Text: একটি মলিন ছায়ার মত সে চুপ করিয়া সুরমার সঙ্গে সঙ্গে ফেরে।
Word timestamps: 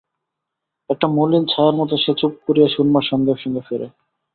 একটি 0.89 1.07
মলিন 1.17 1.43
ছায়ার 1.45 1.73
মত 1.75 1.91
সে 1.95 2.11
চুপ 2.17 2.33
করিয়া 2.45 2.67
সুরমার 2.67 3.05
সঙ্গে 3.11 3.33
সঙ্গে 3.35 3.61
ফেরে। 3.67 3.87